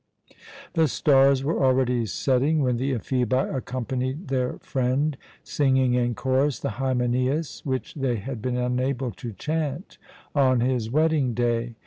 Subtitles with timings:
[0.73, 6.69] The stars were already setting when the Ephebi accompanied their friend, singing in chorus the
[6.81, 9.99] Hymenæus, which they had been unable to chant
[10.33, 11.75] on his wedding day.